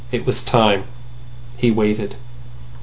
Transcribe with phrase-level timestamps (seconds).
[0.11, 0.85] It was time.
[1.57, 2.15] He waited.